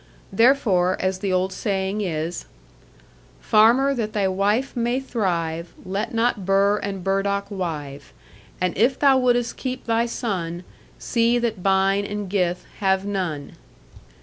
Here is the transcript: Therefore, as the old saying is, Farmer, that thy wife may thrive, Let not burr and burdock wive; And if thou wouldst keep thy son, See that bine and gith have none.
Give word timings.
Therefore, 0.33 0.97
as 0.99 1.19
the 1.19 1.31
old 1.31 1.53
saying 1.53 2.01
is, 2.01 2.45
Farmer, 3.39 3.93
that 3.93 4.13
thy 4.13 4.27
wife 4.27 4.75
may 4.75 4.99
thrive, 4.99 5.75
Let 5.85 6.11
not 6.11 6.43
burr 6.43 6.77
and 6.79 7.03
burdock 7.03 7.45
wive; 7.51 8.11
And 8.59 8.75
if 8.75 8.97
thou 8.97 9.19
wouldst 9.19 9.57
keep 9.57 9.85
thy 9.85 10.07
son, 10.07 10.63
See 10.97 11.37
that 11.37 11.61
bine 11.61 12.03
and 12.07 12.31
gith 12.31 12.65
have 12.79 13.05
none. 13.05 13.51